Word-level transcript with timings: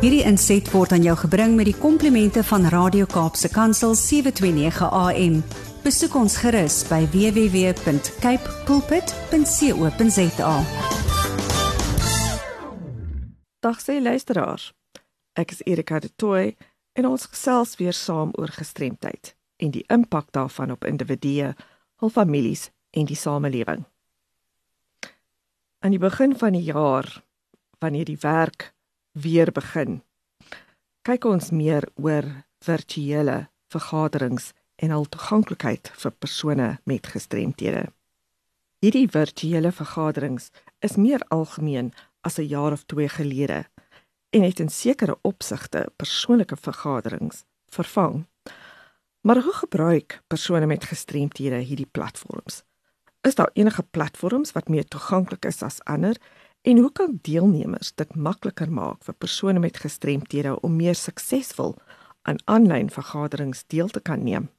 Hierdie 0.00 0.22
inset 0.24 0.64
word 0.72 0.94
aan 0.96 1.02
jou 1.04 1.12
gebring 1.26 1.58
met 1.58 1.66
die 1.68 1.76
komplimente 1.76 2.40
van 2.48 2.62
Radio 2.72 3.04
Kaapse 3.04 3.50
Kansel 3.52 3.92
729 3.92 4.86
AM. 4.96 5.34
Besoek 5.84 6.16
ons 6.16 6.38
gerus 6.40 6.78
by 6.88 7.02
www.cape 7.12 8.54
pulpit.co.za. 8.64 10.54
Dag 13.60 13.84
sê 13.84 13.98
luisteraars. 14.00 14.70
Ek 15.36 15.52
is 15.52 15.60
Erika 15.68 16.00
de 16.00 16.08
Tooy 16.16 16.56
en 16.96 17.12
ons 17.12 17.28
gesels 17.28 17.76
weer 17.76 17.92
saam 17.92 18.32
oor 18.40 18.56
gestremdheid 18.56 19.36
en 19.60 19.76
die 19.76 19.84
impak 19.92 20.32
daarvan 20.32 20.72
op 20.72 20.88
individue, 20.88 21.52
hul 22.00 22.16
families 22.16 22.70
en 22.96 23.04
die 23.04 23.20
samelewing. 23.20 23.84
Aan 25.84 25.92
die 25.92 26.00
begin 26.00 26.32
van 26.32 26.56
die 26.56 26.72
jaar 26.72 27.20
wanneer 27.84 28.08
die 28.08 28.22
werk 28.24 28.72
weer 29.12 29.52
begin, 29.52 30.02
kyk 31.02 31.24
ons 31.24 31.50
meer 31.50 31.86
oor 31.98 32.26
virtuele 32.64 33.48
vergaderings 33.72 34.52
en 34.80 34.92
hul 34.94 35.06
toeganklikheid 35.08 35.90
vir 36.02 36.12
persone 36.18 36.68
met 36.88 37.06
gestremthede. 37.06 37.88
Hierdie 38.80 39.08
virtuele 39.12 39.72
vergaderings 39.72 40.50
is 40.80 40.96
meer 40.96 41.20
algemeen 41.28 41.92
as 42.24 42.38
'n 42.38 42.48
jaar 42.48 42.72
of 42.72 42.84
2 42.86 43.08
gelede 43.08 43.66
en 44.30 44.42
het 44.42 44.60
in 44.60 44.68
sekere 44.68 45.18
opsigte 45.22 45.92
persoonlike 45.96 46.56
vergaderings 46.56 47.44
vervang. 47.68 48.26
Maar 49.20 49.42
hoe 49.42 49.52
gebruik 49.52 50.22
persone 50.26 50.66
met 50.66 50.84
gestremthede 50.84 51.56
hierdie 51.56 51.90
platforms? 51.90 52.62
Is 53.20 53.34
daar 53.34 53.50
enige 53.52 53.82
platforms 53.82 54.52
wat 54.52 54.68
meer 54.68 54.84
toeganklik 54.84 55.44
is 55.44 55.62
as 55.62 55.84
ander 55.84 56.16
en 56.62 56.78
hoe 56.78 56.92
kan 56.92 57.18
deelnemers 57.22 57.94
dit 57.94 58.14
makliker 58.14 58.72
maak 58.72 59.04
vir 59.04 59.14
persone 59.14 59.58
met 59.58 59.76
gestremthede 59.76 60.60
om 60.60 60.76
meer 60.76 60.94
suksesvol 60.94 61.76
aan 62.22 62.40
aanlyn 62.44 62.90
vergaderings 62.90 63.64
deel 63.66 63.88
te 63.88 64.00
kan 64.00 64.24
neem? 64.24 64.50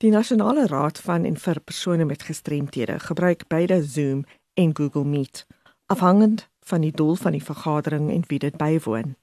Die 0.00 0.10
Nasionale 0.10 0.66
Raad 0.66 0.98
van 0.98 1.24
en 1.24 1.36
vir 1.36 1.60
persone 1.60 2.04
met 2.04 2.22
gestremthede 2.22 2.98
gebruik 2.98 3.48
beide 3.48 3.82
Zoom 3.84 4.24
en 4.54 4.76
Google 4.76 5.04
Meet 5.04 5.46
afhangend 5.86 6.48
van 6.60 6.80
die 6.80 6.92
doel 6.92 7.14
van 7.14 7.32
die 7.32 7.44
vergadering 7.44 8.10
en 8.10 8.24
wie 8.26 8.38
dit 8.38 8.56
bywoon. 8.56 9.16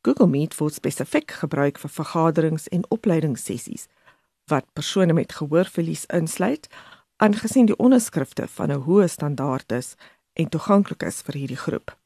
Google 0.00 0.26
Meet 0.26 0.56
word 0.56 0.74
spesifiek 0.74 1.30
gebruik 1.30 1.78
vir 1.78 1.90
vergaderings 1.90 2.68
en 2.68 2.86
opleidingssessies 2.88 3.86
wat 4.48 4.64
persone 4.72 5.12
met 5.12 5.32
gehoorverlies 5.32 6.06
insluit, 6.06 6.68
aangesien 7.18 7.66
die 7.66 7.76
onderskrifte 7.76 8.46
van 8.48 8.70
'n 8.70 8.84
hoë 8.86 9.08
standaard 9.08 9.72
is 9.72 9.94
en 10.32 10.48
toeganklik 10.48 11.02
is 11.02 11.22
vir 11.26 11.34
hierdie 11.34 11.62
groep. 11.64 11.96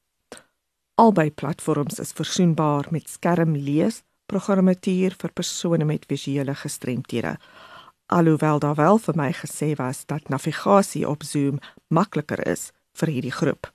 Albei 0.95 1.31
platforms 1.31 1.99
is 1.99 2.13
versoenbaar 2.13 2.87
met 2.91 3.09
skermlees 3.09 4.03
programmatuur 4.27 5.15
vir 5.21 5.33
persone 5.33 5.85
met 5.85 6.05
visuele 6.09 6.55
gestremthede. 6.55 7.37
Alhoewel 8.07 8.59
daar 8.59 8.75
wel 8.75 8.99
vir 8.99 9.17
my 9.17 9.33
gesê 9.33 9.75
was 9.77 10.07
dat 10.07 10.29
navigasie 10.29 11.09
op 11.09 11.23
Zoom 11.23 11.59
makliker 11.89 12.47
is 12.47 12.71
vir 12.93 13.09
hierdie 13.09 13.33
groep. 13.33 13.73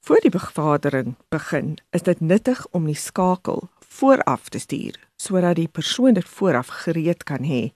Voor 0.00 0.20
die 0.20 0.30
bevordering 0.30 1.16
begin, 1.28 1.76
is 1.90 2.02
dit 2.02 2.20
nuttig 2.20 2.66
om 2.70 2.84
die 2.84 2.96
skakel 2.96 3.68
vooraf 3.88 4.48
te 4.48 4.58
stuur 4.58 4.96
sodat 5.16 5.56
die 5.56 5.68
persoon 5.68 6.14
dit 6.14 6.28
vooraf 6.28 6.66
gereed 6.66 7.24
kan 7.24 7.42
hê. 7.42 7.72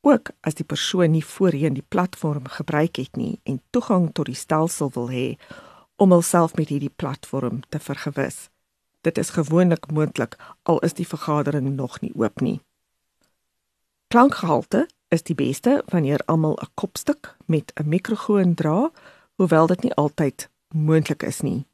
Ook 0.00 0.30
as 0.40 0.54
die 0.54 0.64
persoon 0.64 1.10
nie 1.10 1.24
voorheen 1.24 1.74
die 1.74 1.86
platform 1.88 2.46
gebruik 2.48 2.96
het 2.96 3.16
nie 3.16 3.40
en 3.42 3.62
toegang 3.70 4.12
tot 4.12 4.26
die 4.30 4.38
stelsel 4.38 4.90
wil 4.94 5.10
hê 5.10 5.26
om 5.96 6.12
homself 6.14 6.54
met 6.54 6.70
hierdie 6.70 6.94
platform 6.96 7.60
te 7.68 7.78
vergewis. 7.78 8.48
Dit 9.02 9.18
is 9.18 9.34
gewoonlik 9.34 9.90
moontlik 9.90 10.36
al 10.62 10.78
is 10.86 10.94
die 10.94 11.06
vergadering 11.06 11.74
nog 11.76 12.00
nie 12.00 12.12
oop 12.14 12.40
nie. 12.40 12.60
Klankgehalte 14.08 14.86
is 15.08 15.22
die 15.22 15.34
beste 15.34 15.82
wanneer 15.90 16.22
almal 16.26 16.56
'n 16.62 16.70
kopstuk 16.74 17.36
met 17.46 17.72
'n 17.74 17.88
mikrofoon 17.88 18.54
dra, 18.54 18.90
hoewel 19.36 19.66
dit 19.66 19.82
nie 19.82 19.94
altyd 19.94 20.48
moontlik 20.68 21.22
is 21.22 21.40
nie 21.40 21.66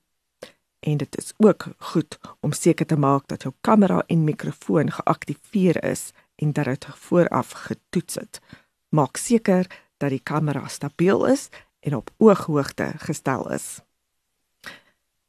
en 0.85 0.97
dit 0.97 1.17
is 1.17 1.33
ook 1.37 1.67
goed 1.79 2.19
om 2.41 2.53
seker 2.53 2.87
te 2.87 2.97
maak 2.97 3.27
dat 3.27 3.43
jou 3.43 3.55
kamera 3.61 4.03
en 4.07 4.25
mikrofoon 4.25 4.91
geaktiveer 4.91 5.85
is 5.85 6.11
en 6.37 6.53
dat 6.53 6.65
dit 6.65 6.87
vooraf 6.87 7.51
getoets 7.51 8.15
het. 8.15 8.41
Maak 8.89 9.17
seker 9.17 9.67
dat 9.97 10.11
die 10.11 10.23
kamera 10.23 10.67
stabiel 10.69 11.27
is 11.27 11.49
en 11.81 11.97
op 11.97 12.11
ooghoogte 12.17 12.93
gestel 12.97 13.51
is. 13.53 13.81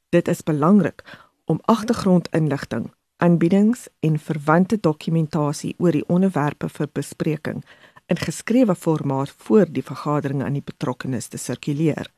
Dit 0.10 0.28
is 0.28 0.44
belangrik 0.44 1.04
om 1.46 1.60
agtergrondinligting, 1.62 2.94
aanbiedings 3.18 3.88
en 4.00 4.20
verwante 4.20 4.80
dokumentasie 4.80 5.76
oor 5.78 5.92
die 5.92 6.08
onderwerpe 6.08 6.70
vir 6.70 6.90
bespreking 6.92 7.64
in 8.06 8.18
geskrewe 8.22 8.76
formaat 8.76 9.34
voor 9.38 9.66
die 9.72 9.84
vergadering 9.84 10.44
aan 10.44 10.54
die 10.54 10.66
betrokkenes 10.66 11.28
te 11.28 11.38
sirkuleer. 11.38 12.12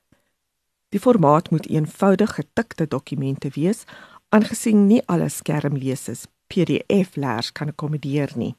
Die 0.90 1.00
formaat 1.00 1.50
moet 1.50 1.68
eenvoudig 1.68 2.36
getikte 2.36 2.88
dokumente 2.88 3.52
wees, 3.56 3.84
aangesien 4.30 4.88
nie 4.88 5.02
alle 5.06 5.30
skermlesers 5.30 6.26
PDF-leers 6.48 7.52
kan 7.52 7.72
akkommodeer 7.74 8.32
nie. 8.36 8.56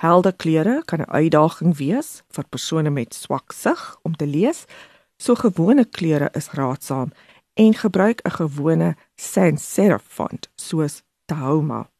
Helder 0.00 0.32
kleure 0.32 0.82
kan 0.84 1.00
'n 1.00 1.10
uitdaging 1.10 1.76
wees 1.76 2.22
vir 2.32 2.44
persone 2.48 2.90
met 2.90 3.14
swak 3.14 3.52
sig 3.52 3.96
om 4.02 4.16
te 4.16 4.26
lees, 4.26 4.64
so 5.18 5.34
gewone 5.34 5.84
kleure 5.84 6.28
is 6.32 6.50
raadsaam 6.50 7.12
en 7.54 7.74
gebruik 7.74 8.20
'n 8.24 8.30
gewone 8.30 8.96
sans 9.16 9.72
serif 9.72 10.02
font 10.02 10.48
soos 10.56 11.02
Tahoma. 11.24 11.90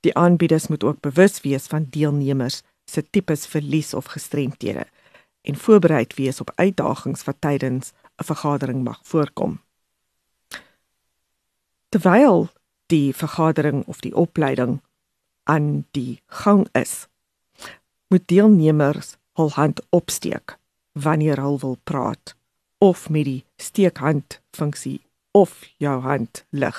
Die 0.00 0.14
aanbieders 0.14 0.66
moet 0.66 0.84
ook 0.84 1.00
bewus 1.00 1.40
wees 1.40 1.66
van 1.66 1.86
deelnemers 1.90 2.62
se 2.84 3.10
tipes 3.10 3.46
verlies 3.46 3.94
of 3.94 4.04
gestremthede 4.04 4.86
en 5.40 5.56
voorbereid 5.56 6.14
wees 6.14 6.40
op 6.40 6.52
uitdagings 6.54 7.24
wat 7.24 7.40
tydens 7.40 7.92
'n 8.20 8.24
vergadering 8.24 8.84
mag 8.84 9.00
voorkom. 9.02 9.60
Terwyl 11.88 12.48
die 12.86 13.14
vergadering 13.14 13.86
of 13.86 14.00
die 14.00 14.14
opleiding 14.14 14.80
aan 15.48 15.86
die 15.96 16.20
gang 16.26 16.66
is, 16.72 17.06
moet 18.12 18.28
deelnemers 18.28 19.16
hul 19.40 19.50
hand 19.56 19.80
opsteek 19.90 20.58
wanneer 20.92 21.40
hulle 21.40 21.62
wil 21.64 21.78
praat 21.84 22.34
of 22.78 23.08
met 23.08 23.24
die 23.24 23.42
steekhand 23.56 24.40
funksie 24.56 25.00
of 25.32 25.64
jou 25.82 26.00
hand 26.04 26.44
lig 26.50 26.78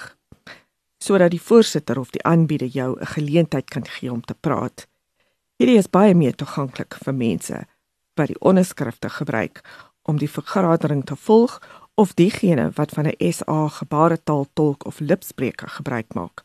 sodat 1.00 1.32
die 1.32 1.42
voorsitter 1.42 2.00
of 2.00 2.12
die 2.12 2.24
aanbieder 2.24 2.68
jou 2.68 3.00
'n 3.00 3.06
geleentheid 3.06 3.70
kan 3.70 3.86
gee 3.88 4.12
om 4.12 4.22
te 4.22 4.34
praat. 4.34 4.88
Hierdie 5.56 5.78
is 5.78 5.90
baie 5.90 6.14
meer 6.14 6.36
toeganklik 6.36 6.96
vir 7.04 7.14
mense 7.14 7.66
wat 8.14 8.28
die 8.28 8.40
onderskrifte 8.40 9.10
gebruik 9.10 9.62
om 10.04 10.18
die 10.18 10.30
vergadering 10.30 11.06
te 11.06 11.16
volg 11.16 11.62
of 11.96 12.14
diegene 12.14 12.72
wat 12.76 12.92
van 12.92 13.08
'n 13.08 13.32
SA 13.32 13.68
gebaretaal 13.68 14.48
tolk 14.54 14.86
of 14.86 15.00
lipspreker 15.00 15.70
gebruik 15.70 16.14
maak. 16.14 16.44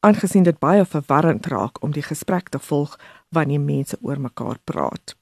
Aangesien 0.00 0.44
dit 0.46 0.58
baie 0.58 0.84
verwarrend 0.86 1.46
raak 1.46 1.82
om 1.82 1.92
die 1.92 2.04
gesprek 2.06 2.48
te 2.54 2.58
volg 2.58 2.98
wanneer 3.34 3.60
mense 3.60 3.98
oor 4.00 4.20
mekaar 4.20 4.58
praat. 4.64 5.16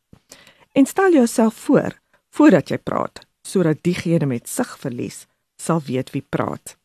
En 0.72 0.86
stel 0.86 1.12
jouself 1.12 1.54
voor 1.54 1.96
voordat 2.30 2.68
jy 2.68 2.78
praat 2.78 3.24
sodat 3.46 3.82
diegene 3.86 4.26
met 4.26 4.48
sigverlies 4.48 5.24
sal 5.56 5.80
weet 5.86 6.10
wie 6.12 6.24
praat. 6.28 6.76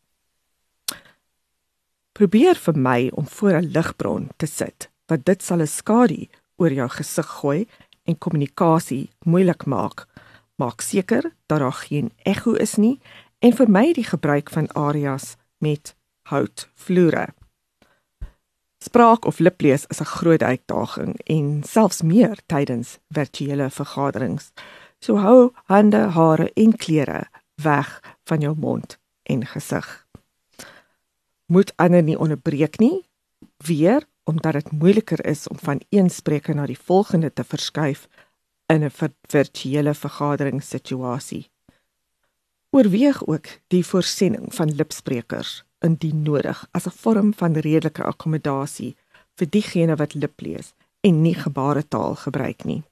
Probeer 2.12 2.56
vir 2.56 2.78
my 2.78 3.10
om 3.18 3.28
voor 3.28 3.54
'n 3.60 3.72
ligbron 3.76 4.30
te 4.38 4.46
sit 4.46 4.90
wat 5.08 5.26
dit 5.26 5.44
sal 5.44 5.62
'n 5.62 5.68
skadu 5.68 6.30
oor 6.56 6.72
jou 6.72 6.90
gesig 6.90 7.28
gooi 7.28 7.68
en 8.04 8.18
kommunikasie 8.18 9.10
moeilik 9.26 9.66
maak 9.66 10.08
maak 10.56 10.82
seker 10.82 11.24
dat 11.50 11.60
daar 11.60 11.74
geen 11.74 12.12
ekko 12.24 12.54
is 12.54 12.76
nie 12.76 13.00
en 13.40 13.56
vermy 13.58 13.94
die 13.94 14.06
gebruik 14.06 14.50
van 14.50 14.70
areas 14.78 15.36
met 15.58 15.96
houtvloere. 16.30 17.28
Spraak 18.84 19.26
of 19.26 19.40
liplees 19.40 19.86
is 19.88 20.02
'n 20.02 20.14
groot 20.18 20.44
uitdaging 20.44 21.20
en 21.24 21.64
selfs 21.64 22.02
meer 22.02 22.38
tydens 22.46 22.98
virtuele 23.10 23.70
vergaderings. 23.70 24.52
So 25.00 25.18
hou 25.18 25.54
hande, 25.66 25.98
hare 25.98 26.52
en 26.54 26.76
klere 26.76 27.30
weg 27.56 28.18
van 28.24 28.40
jou 28.40 28.56
mond 28.58 28.98
en 29.24 29.46
gesig. 29.46 30.08
Moet 31.46 31.74
ander 31.76 32.04
nie 32.04 32.18
onderbreek 32.18 32.80
nie, 32.80 33.06
weer 33.58 34.04
omdat 34.24 34.54
dit 34.54 34.72
moeiliker 34.72 35.26
is 35.26 35.48
om 35.48 35.58
van 35.60 35.82
een 35.90 36.10
spreker 36.10 36.56
na 36.56 36.66
die 36.66 36.80
volgende 36.80 37.34
te 37.34 37.44
verskuif 37.44 38.08
in 38.66 38.84
'n 38.84 39.14
virtuele 39.28 39.94
vergaderingssituasie. 39.94 41.50
Oorweeg 42.70 43.26
ook 43.28 43.48
die 43.68 43.86
voorsiening 43.86 44.56
van 44.56 44.76
lipsprekers 44.76 45.64
indien 45.82 46.24
nodig 46.24 46.68
as 46.72 46.86
'n 46.88 46.98
vorm 47.04 47.34
van 47.34 47.54
redelike 47.54 48.04
akkommodasie 48.04 48.96
vir 49.38 49.48
diegene 49.50 49.96
wat 49.96 50.14
lip 50.14 50.42
lees 50.42 50.74
en 51.02 51.22
nie 51.22 51.36
gebaretaal 51.36 52.16
gebruik 52.16 52.64
nie. 52.64 52.84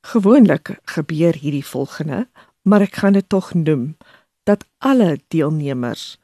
Gewoonlik 0.00 0.78
gebeur 0.84 1.34
hierdie 1.34 1.66
volgende 1.66 2.26
maar 2.62 2.80
ek 2.80 2.94
gaan 3.02 3.12
dit 3.12 3.28
tog 3.28 3.54
noem 3.54 3.96
dat 4.42 4.66
alle 4.78 5.18
deelnemers 5.28 6.18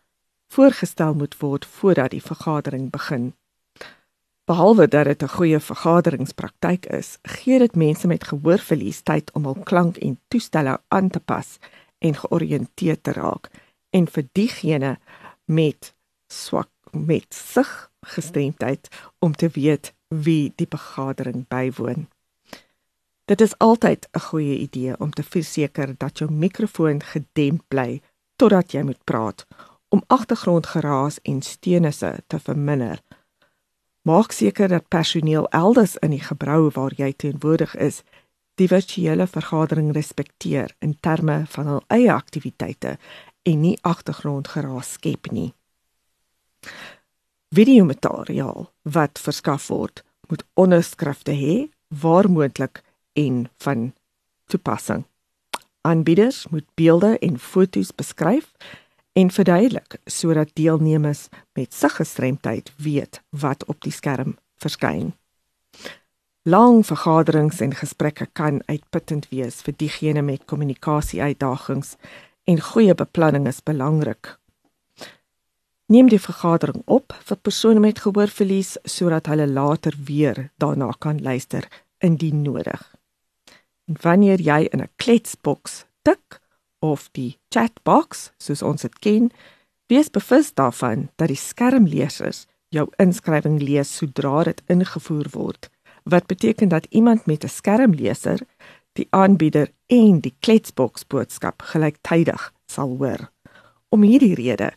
voorgestel 0.48 1.14
moet 1.14 1.36
word 1.38 1.66
voordat 1.66 2.10
die 2.10 2.22
vergadering 2.22 2.90
begin. 2.90 3.32
Behalwe 4.48 4.88
dat 4.88 5.04
dit 5.04 5.22
'n 5.22 5.28
goeie 5.28 5.60
vergaderingspraktyk 5.60 6.86
is, 6.86 7.18
gee 7.22 7.58
dit 7.58 7.76
mense 7.76 8.06
met 8.06 8.24
gehoorverlies 8.24 9.00
tyd 9.02 9.32
om 9.32 9.44
hul 9.44 9.60
klank 9.62 9.96
en 9.96 10.20
toestelle 10.28 10.80
aan 10.88 11.10
te 11.10 11.20
pas 11.20 11.58
en 11.98 12.14
georiënteerd 12.14 13.02
te 13.02 13.12
raak. 13.12 13.50
En 13.90 14.08
vir 14.08 14.28
diegene 14.32 14.98
met 15.44 15.94
swak 16.26 16.70
met 16.90 17.34
sig 17.34 17.90
gestremdheid 18.00 18.88
om 19.18 19.32
te 19.32 19.48
weet 19.52 19.94
wie 20.08 20.52
die 20.56 20.66
vergadering 20.68 21.48
bywoon. 21.48 22.08
Dit 23.24 23.40
is 23.40 23.58
altyd 23.58 24.08
'n 24.12 24.20
goeie 24.20 24.58
idee 24.58 25.00
om 25.00 25.10
te 25.10 25.22
verseker 25.22 25.94
dat 25.96 26.18
jou 26.18 26.32
mikrofoon 26.32 27.02
gedemp 27.02 27.62
bly 27.68 28.00
totdat 28.36 28.72
jy 28.72 28.82
moet 28.82 29.04
praat 29.04 29.46
om 29.88 30.02
agtergrondgeraas 30.06 31.18
en 31.22 31.42
steunisse 31.42 32.22
te 32.26 32.38
verminder. 32.38 33.02
Maak 34.02 34.32
seker 34.32 34.68
dat 34.68 34.88
personeel 34.88 35.48
elders 35.48 35.96
in 35.96 36.10
die 36.10 36.22
gebou 36.22 36.70
waar 36.70 36.92
jy 36.96 37.12
teenwoordig 37.12 37.76
is, 37.76 38.02
die 38.54 38.68
virtuele 38.68 39.26
vergadering 39.26 39.92
respekteer 39.92 40.74
in 40.78 40.96
terme 41.00 41.42
van 41.46 41.66
hul 41.66 41.82
eie 41.86 42.12
aktiwiteite 42.12 42.96
en 43.48 43.60
nie 43.64 43.76
agtergrondgeraas 43.86 44.92
skep 44.98 45.30
nie. 45.32 45.52
Videomateriaal 47.56 48.68
wat 48.82 49.20
verskaf 49.24 49.70
word, 49.72 50.02
moet 50.28 50.44
onderskrifte 50.60 51.32
hê 51.32 51.68
waar 52.02 52.28
moontlik 52.28 52.82
en 53.16 53.46
van 53.64 53.92
toepassing. 54.52 55.06
Aanbieders 55.80 56.46
moet 56.52 56.66
beelde 56.74 57.16
en 57.18 57.38
foto's 57.38 57.94
beskryf 57.94 58.52
en 59.12 59.30
verduidelik 59.30 59.96
sodat 60.04 60.50
deelnemers 60.52 61.28
met 61.56 61.74
siggestremdheid 61.74 62.72
weet 62.76 63.22
wat 63.30 63.64
op 63.64 63.80
die 63.80 63.92
skerm 63.92 64.36
verskyn. 64.60 65.14
Lang 66.48 66.84
vergaderings 66.86 67.60
en 67.60 67.74
gesprekke 67.74 68.28
kan 68.32 68.60
uitputtend 68.66 69.28
wees 69.32 69.62
vir 69.64 69.74
diegene 69.76 70.22
met 70.22 70.44
kommunikasie-uitdagings 70.44 71.96
en 72.48 72.60
goeie 72.60 72.94
beplanning 72.94 73.46
is 73.46 73.60
belangrik. 73.62 74.38
Neem 75.92 76.08
die 76.08 76.20
vergadering 76.20 76.82
op 76.84 77.12
vir 77.28 77.40
persone 77.44 77.80
met 77.80 78.00
gehoorverlies 78.04 78.76
sodat 78.88 79.28
hulle 79.28 79.48
later 79.48 79.96
weer 80.04 80.48
daarna 80.60 80.90
kan 80.98 81.20
luister 81.22 81.68
indien 82.04 82.42
nodig. 82.42 82.82
En 83.88 83.96
wanneer 84.00 84.40
jy 84.40 84.68
in 84.72 84.80
'n 84.80 84.92
kletsboks 84.96 85.84
tik 86.02 86.40
of 86.78 87.08
die 87.12 87.38
chatbox 87.48 88.30
soos 88.38 88.62
ons 88.62 88.82
dit 88.82 88.98
ken, 88.98 89.30
wees 89.86 90.10
bewus 90.10 90.54
daarvan 90.54 91.08
dat 91.16 91.28
die 91.28 91.36
skermlesers 91.36 92.46
jou 92.68 92.88
inskrywing 92.96 93.60
lees 93.60 93.96
sodra 93.96 94.44
dit 94.44 94.62
ingevoer 94.66 95.28
word 95.32 95.70
wat 96.08 96.26
beteken 96.26 96.68
dat 96.68 96.86
iemand 96.90 97.26
met 97.26 97.44
'n 97.44 97.48
skermleser 97.48 98.40
die 98.92 99.06
aanbieder 99.10 99.70
en 99.88 100.20
die 100.20 100.34
kletsboks 100.44 101.06
boodskap 101.08 101.64
gelyktydig 101.72 102.50
sal 102.68 102.92
hoor. 103.00 103.30
Om 103.88 104.04
hierdie 104.04 104.34
rede, 104.36 104.72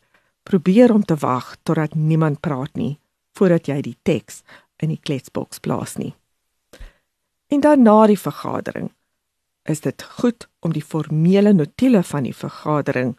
probeer 0.47 0.93
om 0.93 1.03
te 1.03 1.17
wag 1.19 1.55
totdat 1.63 1.95
niemand 1.95 2.39
praat 2.39 2.75
nie 2.79 2.97
voordat 3.37 3.67
jy 3.67 3.79
die 3.83 3.97
teks 4.03 4.41
in 4.83 4.91
die 4.91 4.99
kletsboks 4.99 5.61
plaas 5.63 5.95
nie. 5.99 6.13
En 7.51 7.63
dan 7.63 7.83
na 7.83 8.07
die 8.07 8.19
vergadering 8.19 8.89
is 9.67 9.83
dit 9.83 10.03
goed 10.19 10.47
om 10.59 10.73
die 10.75 10.83
formele 10.83 11.53
notule 11.53 12.03
van 12.03 12.27
die 12.27 12.35
vergadering 12.35 13.15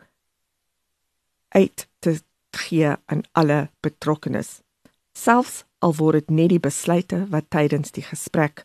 uit 1.57 1.87
te 2.01 2.19
gee 2.57 2.97
aan 3.07 3.25
alle 3.33 3.69
betrokkenes. 3.85 4.61
Selfs 5.17 5.65
al 5.81 5.97
word 5.97 6.23
dit 6.23 6.31
net 6.31 6.53
die 6.53 6.61
besluite 6.61 7.25
wat 7.33 7.51
tydens 7.53 7.93
die 7.97 8.05
gesprek 8.05 8.65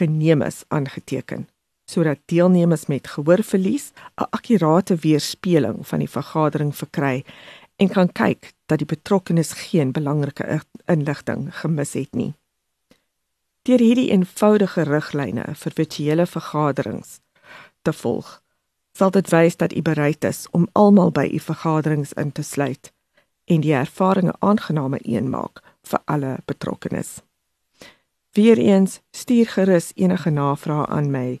geneem 0.00 0.42
is 0.42 0.64
aangeteken 0.68 1.48
sodat 1.84 2.18
deelnemers 2.24 2.86
met 2.86 3.08
gehoorverlies 3.08 3.92
'n 4.20 4.30
akkurate 4.30 4.96
weerspieëling 4.96 5.86
van 5.86 5.98
die 5.98 6.10
vergadering 6.10 6.76
verkry 6.76 7.24
en 7.76 7.88
kan 7.88 8.12
kyk 8.12 8.52
dat 8.66 8.78
die 8.78 8.86
betrokkenes 8.86 9.52
geen 9.52 9.92
belangrike 9.92 10.60
inligting 10.86 11.54
gemis 11.56 11.92
het 11.92 12.14
nie. 12.14 12.34
Deur 13.62 13.78
hierdie 13.78 14.10
eenvoudige 14.10 14.82
riglyne 14.82 15.44
vir 15.54 15.72
virtuele 15.72 16.26
vergaderings 16.26 17.20
te 17.82 17.92
volg, 17.92 18.42
sal 18.92 19.10
dit 19.10 19.30
wys 19.30 19.56
dat 19.56 19.72
u 19.72 19.82
bereid 19.82 20.24
is 20.24 20.46
om 20.50 20.68
almal 20.72 21.10
by 21.10 21.24
u 21.32 21.38
vergaderings 21.38 22.12
in 22.12 22.32
te 22.32 22.42
sluit 22.42 22.92
en 23.44 23.60
die 23.60 23.74
ervarings 23.74 24.36
aangename 24.38 24.98
een 25.02 25.30
maak 25.30 25.62
vir 25.82 26.00
alle 26.04 26.36
betrokkenes. 26.44 27.20
Weereens 28.32 29.00
stuur 29.10 29.46
gerus 29.46 29.92
enige 29.94 30.30
navrae 30.30 30.86
aan 30.86 31.10
my 31.10 31.40